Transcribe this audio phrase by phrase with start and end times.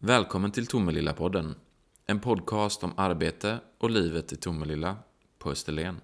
[0.00, 1.54] Välkommen till Tomelilla-podden.
[2.06, 4.96] En podcast om arbete och livet i Tomelilla
[5.38, 6.00] på Österlen.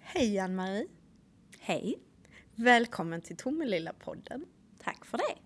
[0.00, 0.86] Hej Ann-Marie!
[1.58, 1.98] Hej!
[2.54, 4.44] Välkommen till Tomelilla-podden.
[4.84, 5.43] Tack för det.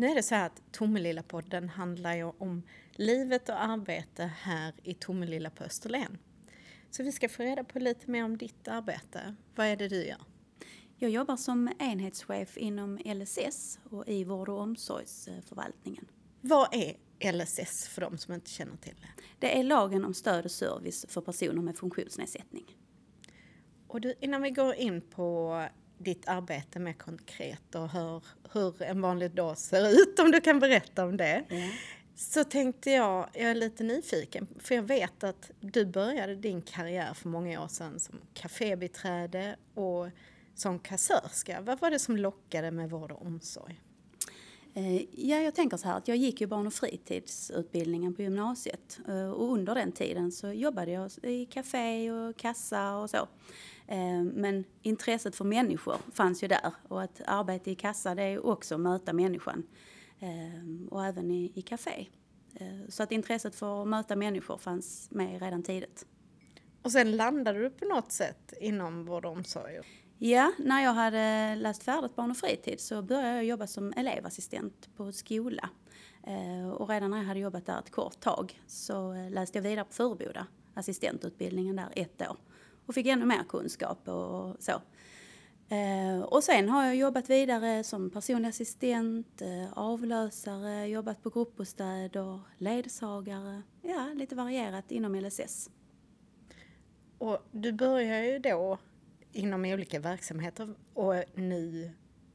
[0.00, 2.62] Nu är det så här att Tomelilla-podden handlar ju om
[2.92, 6.18] livet och arbete här i Tomelilla på Österlen.
[6.90, 9.34] Så vi ska få reda på lite mer om ditt arbete.
[9.54, 10.22] Vad är det du gör?
[10.96, 16.04] Jag jobbar som enhetschef inom LSS och i vård och omsorgsförvaltningen.
[16.40, 16.96] Vad är
[17.32, 19.22] LSS för de som inte känner till det?
[19.38, 22.76] Det är lagen om stöd och service för personer med funktionsnedsättning.
[23.86, 25.56] Och du, innan vi går in på
[26.00, 28.22] ditt arbete mer konkret och hör
[28.52, 31.44] hur en vanlig dag ser ut, om du kan berätta om det.
[31.48, 31.70] Ja.
[32.16, 37.14] Så tänkte jag, jag är lite nyfiken, för jag vet att du började din karriär
[37.14, 40.08] för många år sedan som kafébiträde och
[40.54, 41.60] som kassörska.
[41.60, 43.80] Vad var det som lockade med vård och omsorg?
[44.74, 49.00] Eh, ja, jag tänker så här att jag gick ju barn och fritidsutbildningen på gymnasiet
[49.08, 53.28] eh, och under den tiden så jobbade jag i café och kassa och så.
[53.86, 58.46] Eh, men intresset för människor fanns ju där och att arbeta i kassa det är
[58.46, 59.66] också att möta människan
[60.90, 62.06] och även i, i café.
[62.88, 66.06] Så att intresset för att möta människor fanns med redan tidigt.
[66.82, 69.80] Och sen landade du på något sätt inom vård och omsorg.
[70.22, 74.88] Ja, när jag hade läst färdigt barn och fritid så började jag jobba som elevassistent
[74.96, 75.70] på skola.
[76.26, 79.62] Eh, och redan när jag hade jobbat där ett kort tag så eh, läste jag
[79.62, 82.36] vidare på Furuboda, assistentutbildningen där ett år.
[82.86, 84.72] Och fick ännu mer kunskap och så.
[85.74, 93.62] Eh, och sen har jag jobbat vidare som personlig assistent, avlösare, jobbat på gruppbostäder, ledsagare.
[93.82, 95.70] Ja, lite varierat inom LSS.
[97.18, 98.78] Och du börjar ju då
[99.32, 101.90] inom olika verksamheter och nu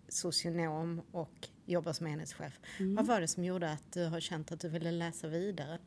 [0.07, 2.59] socionom och jobbar som enhetschef.
[2.79, 5.79] Vad var det som gjorde att du har känt att du ville läsa vidare?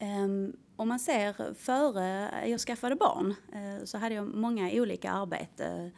[0.00, 5.90] Um, om man ser före jag skaffade barn eh, så hade jag många olika arbeten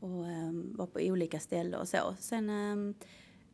[0.00, 2.16] och ehm, var på olika ställen och så.
[2.18, 2.94] Sen ehm,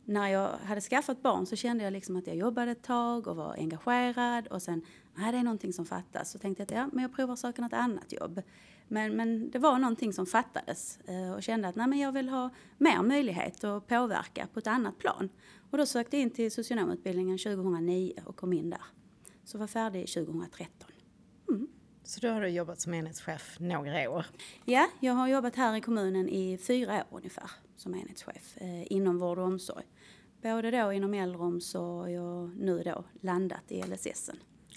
[0.09, 3.35] när jag hade skaffat barn så kände jag liksom att jag jobbade ett tag och
[3.35, 4.81] var engagerad och sen,
[5.15, 6.31] nej det är någonting som fattas.
[6.31, 8.41] Så tänkte jag att ja, men jag provar söka något annat jobb.
[8.87, 12.29] Men, men det var någonting som fattades eh, och kände att nej, men jag vill
[12.29, 15.29] ha mer möjlighet att påverka på ett annat plan.
[15.71, 18.83] Och då sökte jag in till socionomutbildningen 2009 och kom in där.
[19.43, 20.91] Så var färdig 2013.
[22.03, 24.25] Så då har du jobbat som enhetschef några år.
[24.65, 27.49] Ja, jag har jobbat här i kommunen i fyra år ungefär
[27.79, 29.85] som enhetschef eh, inom vård och omsorg.
[30.41, 34.29] Både då inom äldreomsorg och nu då landat i LSS.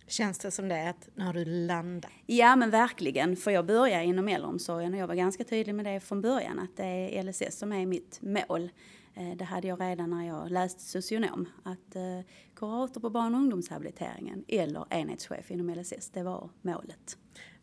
[0.07, 2.11] Känns det som det att nu har du landat?
[2.27, 6.01] Ja men verkligen, för jag började inom äldreomsorgen och jag var ganska tydlig med det
[6.01, 8.71] från början att det är LSS som är mitt mål.
[9.15, 12.21] Eh, Det hade jag redan när jag läste socionom, att eh,
[12.57, 17.19] kurator på barn och ungdomshabiliteringen eller enhetschef inom LSS, det var målet.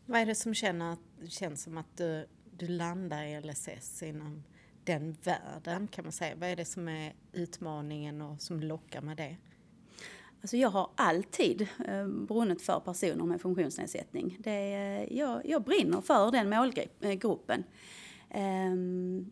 [0.06, 0.96] Vad är det som känner,
[1.28, 4.42] känns som att du, du landar i LSS inom
[4.90, 6.34] den världen kan man säga?
[6.36, 9.36] Vad är det som är utmaningen och som lockar med det?
[10.40, 14.36] Alltså jag har alltid eh, brunnit för personer med funktionsnedsättning.
[14.40, 17.64] Det är, jag, jag brinner för den målgruppen.
[18.30, 19.30] Eh, ehm,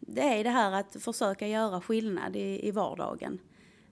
[0.00, 3.38] det är det här att försöka göra skillnad i, i vardagen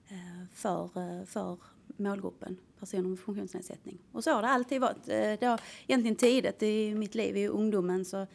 [0.07, 1.57] eh, för, eh, för
[1.97, 3.97] målgruppen personer med funktionsnedsättning.
[4.11, 5.05] Och så har det alltid varit.
[5.05, 8.27] Det har, egentligen tidigt i mitt liv, i ungdomen, så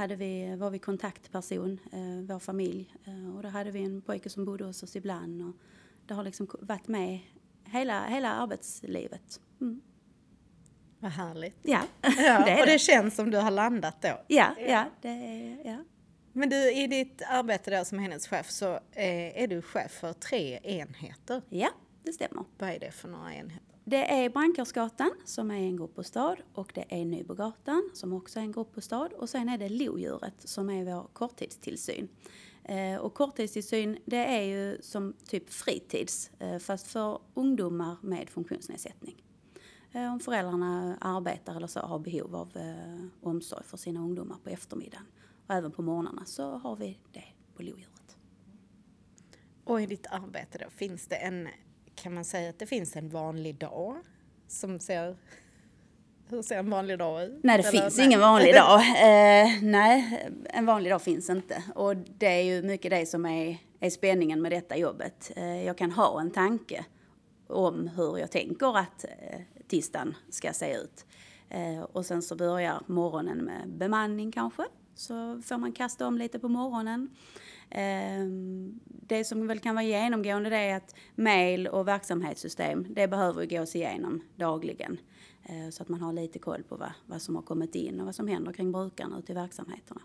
[0.00, 2.94] hade vi, var vi kontaktperson, eh, vår familj.
[3.04, 5.42] Eh, och då hade vi en pojke som bodde hos oss ibland.
[5.42, 5.56] Och
[6.06, 7.18] det har liksom varit med
[7.64, 9.40] hela, hela arbetslivet.
[9.60, 9.80] Mm.
[10.98, 11.56] Vad härligt.
[11.62, 12.78] Ja, Ja, det och det det.
[12.78, 14.20] känns som du har landat då.
[14.28, 15.84] Ja, ja, det är, ja.
[16.32, 20.58] Men du, i ditt arbete där som enhetschef så eh, är du chef för tre
[20.62, 21.42] enheter.
[21.48, 21.68] ja,
[22.02, 22.44] det stämmer.
[22.58, 23.76] Vad är det för några enheter?
[23.84, 28.52] Det är Brandkårsgatan som är en gruppbostad och det är Nybogatan som också är en
[28.52, 32.08] gruppbostad och sen är det Lodjuret som är vår korttidstillsyn.
[32.64, 39.24] Eh, och korttidstillsyn det är ju som typ fritids eh, fast för ungdomar med funktionsnedsättning.
[39.92, 42.58] Eh, om föräldrarna arbetar eller så har behov av
[43.22, 45.06] omsorg för sina ungdomar på eftermiddagen
[45.46, 48.16] och även på morgnarna så har vi det på Lodjuret.
[49.64, 51.48] Och i ditt arbete då, finns det en,
[52.02, 53.96] kan man säga att det finns en vanlig dag
[54.48, 55.16] som ser,
[56.28, 57.40] hur ser en vanlig dag ut?
[57.42, 58.06] Nej, det Eller finns nej?
[58.06, 58.80] ingen vanlig dag.
[58.80, 61.62] Eh, nej, en vanlig dag finns inte.
[61.74, 65.32] Och det är ju mycket det som är, är spänningen med detta jobbet.
[65.36, 66.84] Eh, jag kan ha en tanke
[67.46, 71.06] om hur jag tänker att eh, tisdagen ska se ut.
[71.48, 74.62] Eh, och sen så börjar morgonen med bemanning kanske.
[74.94, 77.08] Så får man kasta om lite på morgonen.
[77.70, 83.46] Ehm, det som väl kan vara genomgående det är att mail och verksamhetssystem, det behöver
[83.46, 84.98] gås igenom dagligen.
[85.44, 88.06] Ehm, så att man har lite koll på vad, vad som har kommit in och
[88.06, 90.00] vad som händer kring brukarna ute i verksamheterna.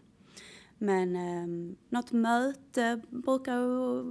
[0.78, 3.60] Men eh, något möte brukar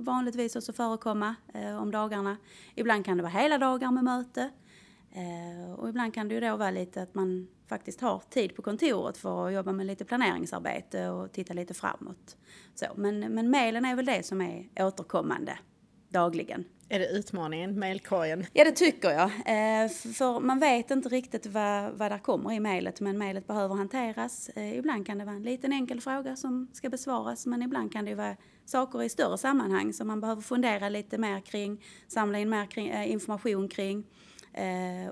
[0.05, 2.37] vanligtvis också förekomma eh, om dagarna.
[2.75, 4.51] Ibland kan det vara hela dagar med möte.
[5.15, 8.63] Eh, och ibland kan det ju då vara lite att man faktiskt har tid på
[8.63, 12.37] kontoret för att jobba med lite planeringsarbete och titta lite framåt.
[12.75, 15.59] Så, men, men mejlen är väl det som är återkommande
[16.09, 16.65] dagligen.
[16.89, 18.47] Är det utmaningen, mejlkorgen?
[18.53, 19.25] Ja, det tycker jag.
[19.25, 23.75] Eh, för man vet inte riktigt vad, vad där kommer i mejlet, men mejlet behöver
[23.75, 24.49] hanteras.
[24.49, 28.05] Eh, ibland kan det vara en liten enkel fråga som ska besvaras, men ibland kan
[28.05, 32.51] det vara saker i större sammanhang som man behöver fundera lite mer kring, samla in
[32.51, 34.07] mer kring, eh, information kring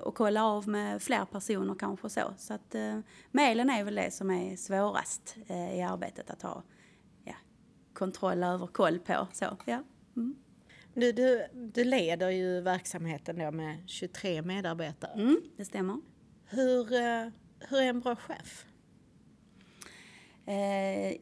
[0.01, 2.33] och kolla av med fler personer kanske så.
[2.37, 2.75] Så att
[3.31, 5.37] mejlen är väl det som är svårast
[5.73, 6.63] i arbetet att ha
[7.23, 7.35] ja,
[7.93, 9.27] kontroll över, koll på.
[9.33, 9.83] Så, ja.
[10.15, 10.35] Mm.
[10.95, 15.13] Du, du, du leder ju verksamheten då med 23 medarbetare.
[15.13, 15.97] Mm, det stämmer.
[16.45, 17.27] Hur, eh,
[17.59, 18.65] hur är en bra chef?
[20.45, 21.17] Eh,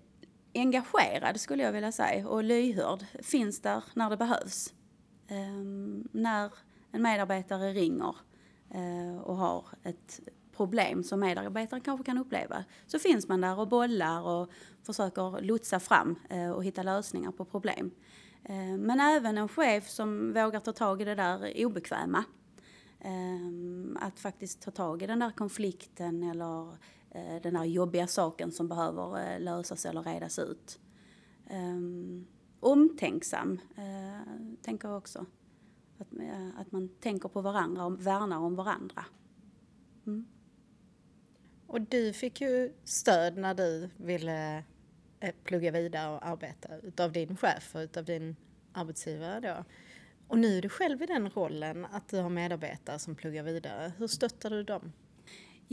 [0.54, 3.06] engagerad skulle jag vilja säga och lyhörd.
[3.24, 4.74] Finns där när det behövs.
[5.28, 5.64] Eh,
[6.12, 6.52] när
[6.92, 8.16] en medarbetare ringer
[8.70, 10.20] eh, och har ett
[10.52, 14.50] problem som medarbetaren kanske kan uppleva så finns man där och bollar och
[14.84, 17.92] försöker lotsa fram eh, och hitta lösningar på problem.
[18.44, 22.24] Eh, men även en chef som vågar ta tag i det där obekväma.
[23.00, 26.70] Eh, att faktiskt ta tag i den där konflikten eller
[27.12, 30.80] eh, den där jobbiga saken som behöver eh, lösas eller redas ut.
[31.50, 31.80] Eh,
[32.60, 35.26] omtänksam, eh, tänker jag också.
[36.02, 39.06] Att, eh, att man tänker på varandra och värnar om varandra.
[40.08, 40.26] Mm.
[41.68, 44.64] Och du fick ju stöd när du ville
[45.20, 48.36] eh, plugga vidare och arbeta utav din chef och utav din
[48.74, 49.64] arbetsgivare då.
[50.28, 53.92] Och nu är du själv i den rollen att du har medarbetare som pluggar vidare.
[53.98, 54.92] Hur stöttar du dem?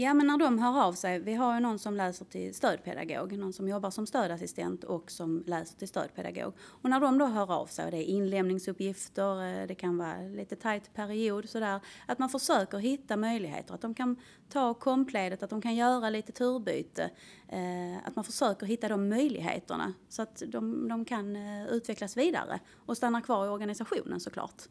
[0.00, 3.39] Ja, men när de hör av sig, vi har ju någon som läser till stödpedagog,
[3.39, 6.53] någon som jobbar som stödassistent och som läser till stödpedagog.
[6.61, 10.21] Och när de då hör av sig, och det är inlämningsuppgifter, eh, det kan vara
[10.21, 14.17] lite tajt period sådär, att man försöker hitta möjligheter, att de kan
[14.49, 17.11] ta kompledet, att de kan göra lite turbyte,
[17.49, 22.61] eh, att man försöker hitta de möjligheterna så att de, de kan eh, utvecklas vidare
[22.87, 24.62] och stanna kvar i organisationen såklart.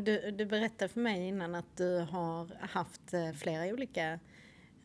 [0.00, 4.18] Du, du berättade för mig innan att du har haft eh, flera olika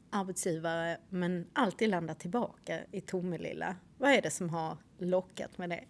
[0.09, 3.75] arbetsgivare men alltid landat tillbaka i Tomelilla.
[3.97, 5.83] Vad är det som har lockat med det?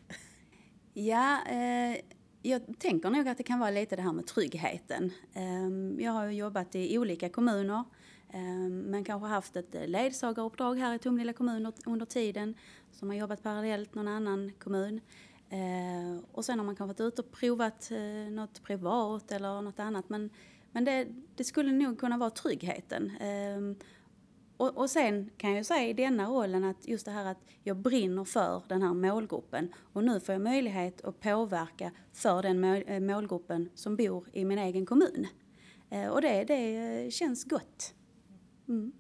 [0.94, 2.02] Ja, eh,
[2.42, 5.12] jag tänker nog att det kan vara lite det här med tryggheten.
[5.34, 7.84] Eh, jag har jobbat i olika kommuner
[8.34, 12.56] eh, men kanske haft ett eh, ledsagaruppdrag här i Tomelilla kommun under tiden
[12.92, 15.02] som har jobbat parallellt någon annan kommun.
[15.50, 19.80] Eh, och sen har man kanske varit ute och provat eh, något privat eller något
[19.80, 20.10] annat.
[20.10, 20.30] Men,
[20.72, 23.12] men det, det skulle nog kunna vara tryggheten.
[23.18, 23.86] Eh,
[24.58, 27.78] och, och sen kan jag säga i denna rollen att just det här att jag
[27.78, 33.00] brinner för den här målgruppen och nu får jag möjlighet att påverka för den eh,
[33.00, 35.28] målgruppen som bor i min egen kommun.
[35.90, 37.94] Eh, och det, det eh, känns gott.
[38.68, 38.92] Mm.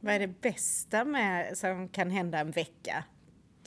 [0.00, 3.04] Vad är det bästa med, som kan hända en vecka?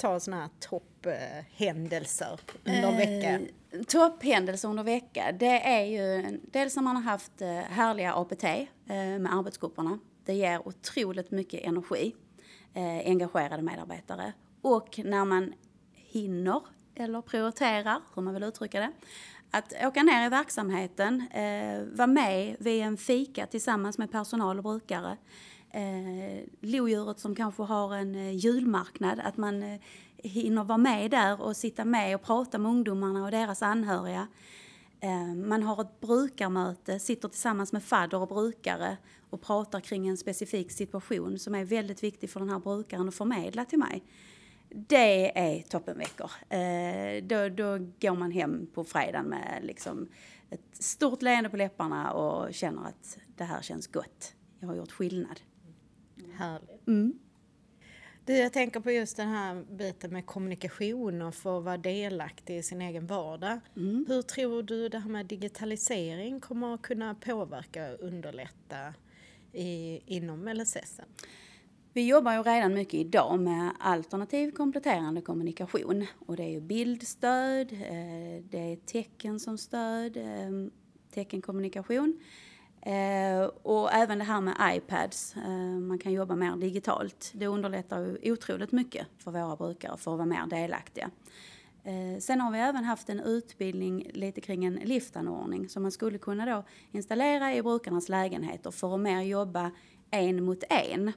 [0.01, 3.39] Ta sådana här topphändelser under en vecka.
[3.72, 8.43] Eh, topphändelser under vecka, det är ju dels när man har haft eh, härliga APT
[8.43, 10.00] eh, med arbetsgrupperna.
[10.25, 12.15] Det ger otroligt mycket energi,
[12.74, 14.34] eh, engagerade medarbetare.
[14.62, 15.53] Och när man
[15.93, 16.62] hinner,
[16.96, 18.91] eller prioriterar, hur man vill uttrycka det,
[19.51, 24.63] att åka ner i verksamheten, eh, vara med vid en fika tillsammans med personal och
[24.63, 25.17] brukare,
[25.74, 29.80] eh, lodjuret som kanske har en eh, julmarknad, att man eh,
[30.18, 34.28] hinner vara med där och sitta med och prata med ungdomarna och deras anhöriga.
[35.00, 38.98] Eh, man har ett brukarmöte, sitter tillsammans med fadder och brukare
[39.30, 43.16] och pratar kring en specifik situation som är väldigt viktig för den här brukaren att
[43.16, 44.04] förmedla till mig.
[44.70, 46.32] Det är toppenveckor.
[46.50, 50.08] Eh, då, då går man hem på fredagen med liksom
[50.50, 54.34] ett stort leende på läpparna och känner att det här känns gott.
[54.60, 55.40] Jag har gjort skillnad.
[56.38, 56.88] Härligt.
[56.88, 57.20] Mm.
[58.25, 62.63] Du, jag tänker på just den här biten med kommunikation och få vara delaktig i
[62.63, 63.60] sin egen vardag.
[63.75, 64.06] Mm.
[64.08, 68.94] Hur tror du det här med digitalisering kommer att kunna påverka och underlätta
[69.54, 71.01] i, inom LSS?
[71.94, 77.74] Vi jobbar ju redan mycket idag med alternativ kompletterande kommunikation och det är ju bildstöd,
[77.74, 80.50] eh, det är tecken som stöd, eh,
[81.13, 82.20] teckenkommunikation.
[82.82, 87.32] Eh, och även det här med iPads, eh, man kan jobba mer digitalt.
[87.34, 91.10] Det underlättar ju otroligt mycket för våra brukare för att vara mer delaktiga.
[91.84, 96.18] Eh, sen har vi även haft en utbildning lite kring en liftanordning som man skulle
[96.18, 99.72] kunna då installera i brukarnas lägenheter för att mer jobba
[100.12, 101.08] en mot en.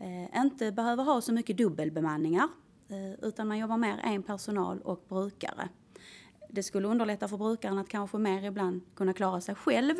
[0.00, 2.48] Eh, inte behöver ha så mycket dubbelbemanningar
[2.88, 5.68] eh, utan man jobbar mer en personal och brukare.
[6.50, 9.94] Det skulle underlätta för brukaren att kanske mer ibland kunna klara sig själv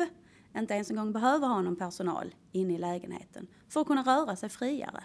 [0.57, 4.35] inte ens en gång behöver ha någon personal inne i lägenheten för att kunna röra
[4.35, 5.03] sig friare.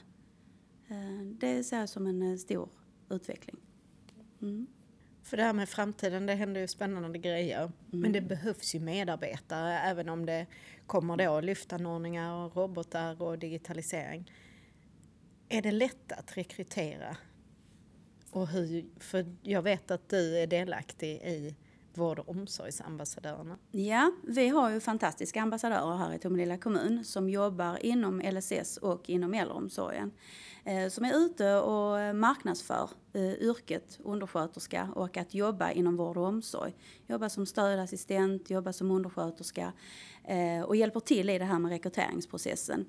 [1.23, 2.69] Det ser jag som en stor
[3.11, 3.57] utveckling.
[4.43, 4.67] Mm.
[5.23, 7.59] För det här med framtiden, det händer ju spännande grejer.
[7.63, 7.73] Mm.
[7.91, 10.47] Men det behövs ju medarbetare även om det
[10.87, 14.33] kommer då lyftanordningar och robotar och digitalisering.
[15.49, 17.17] Är det lätt att rekrytera?
[18.31, 21.55] Och hur, för jag vet att du är delaktig i
[21.99, 23.59] vård och omsorgsambassadörerna?
[23.71, 29.11] Ja, vi har ju fantastiska ambassadörer här i Tomelilla kommun som jobbar inom LSS och
[29.11, 30.13] inom äldreomsorgen.
[30.65, 36.27] Eh, som är ute och marknadsför eh, yrket undersköterska och att jobba inom vård och
[36.27, 36.75] omsorg.
[37.07, 39.73] Jobba som stödassistent, jobba som undersköterska
[40.25, 42.87] eh, och hjälper till i det här med rekryteringsprocessen.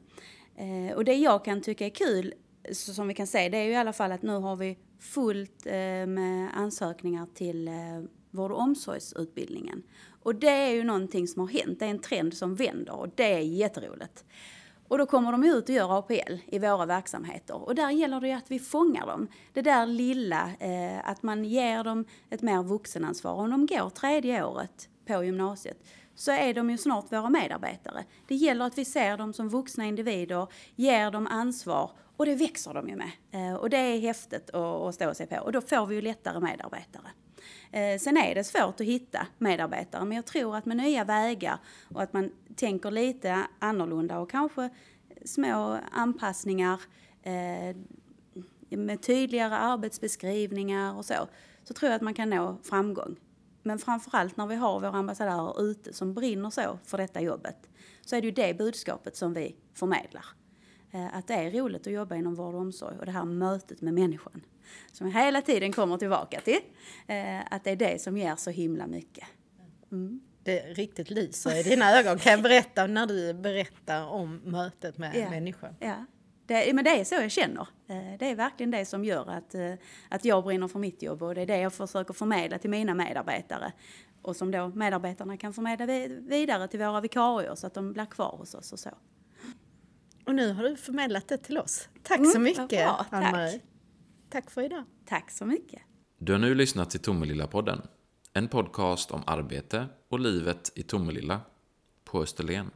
[0.95, 2.33] Och det jag kan tycka är kul
[2.71, 5.65] som vi kan se det är ju i alla fall att nu har vi fullt
[6.07, 7.69] med ansökningar till
[8.35, 9.83] vård och omsorgsutbildningen.
[10.23, 13.09] Och det är ju någonting som har hänt, det är en trend som vänder och
[13.15, 14.25] det är jätteroligt.
[14.87, 17.55] Och då kommer de ut och gör APL i våra verksamheter.
[17.55, 19.27] Och där gäller det ju att vi fångar dem.
[19.53, 23.33] Det där lilla, eh, att man ger dem ett mer vuxenansvar.
[23.33, 25.77] Om de går tredje året på gymnasiet
[26.15, 28.03] så är de ju snart våra medarbetare.
[28.27, 32.73] Det gäller att vi ser dem som vuxna individer, ger dem ansvar och det växer
[32.73, 33.11] de ju med.
[33.31, 36.01] Eh, och det är häftigt att, att stå sig på och då får vi ju
[36.01, 37.07] lättare medarbetare.
[37.71, 41.57] Eh, sen är det svårt att hitta medarbetare men jag tror att med nya vägar
[41.93, 44.69] och att man tänker lite annorlunda och kanske
[45.25, 46.81] små anpassningar
[47.23, 47.75] eh,
[48.69, 51.27] med tydligare arbetsbeskrivningar och så,
[51.63, 53.15] så tror jag att man kan nå framgång.
[53.63, 57.69] Men framförallt när vi har våra ambassadörer ute som brinner så för detta jobbet
[58.01, 60.25] så är det ju det budskapet som vi förmedlar.
[60.95, 63.81] Eh, att det är roligt att jobba inom vård och omsorg och det här mötet
[63.81, 64.41] med människan
[64.91, 66.59] som jag hela tiden kommer tillbaka till.
[67.07, 69.27] Eh, att det är det som ger så himla mycket.
[69.91, 70.21] Mm.
[70.43, 75.15] Det riktigt lyser i dina ögon kan jag berätta när du berättar om mötet med
[75.15, 75.29] ja.
[75.29, 75.75] människan.
[75.79, 76.05] Ja.
[76.45, 77.67] Det, men det är så jag känner.
[77.87, 79.55] Eh, det är verkligen det som gör att,
[80.09, 82.93] att jag brinner för mitt jobb och det är det jag försöker förmedla till mina
[82.93, 83.71] medarbetare.
[84.21, 85.85] Och som då medarbetarna kan förmedla
[86.19, 88.89] vidare till våra vikarier så att de blir kvar hos oss och så.
[90.35, 91.89] Och nu har du förmedlat det till oss.
[92.03, 93.61] Tack mm, så mycket Ann-Marie.
[94.29, 94.83] Tack för idag.
[95.05, 95.81] Tack så mycket.
[96.17, 97.81] Du har nu lyssnat till Tomelilla-podden.
[98.33, 101.41] En podcast om arbete och livet i Tomelilla
[102.05, 102.71] på Österlen.